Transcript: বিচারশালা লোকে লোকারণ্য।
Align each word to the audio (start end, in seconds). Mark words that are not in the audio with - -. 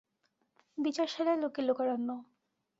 বিচারশালা 0.77 1.33
লোকে 1.35 1.61
লোকারণ্য। 1.61 2.09